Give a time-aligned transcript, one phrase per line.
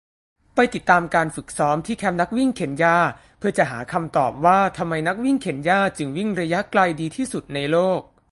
[0.55, 2.95] ไปติดตามการฝึกซ้อมที่แคมป์นักวิ่งเคนยา
[3.39, 8.01] เพื่อจะหาคำตอบว่า ทำไมนักวิ่งเคนยาจึงวิ่งระยะไกลดีที่สุดในโลก